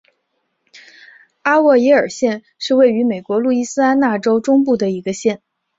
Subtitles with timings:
[1.43, 5.43] 阿沃耶尔县是位于美国路易斯安那州中部的一个县。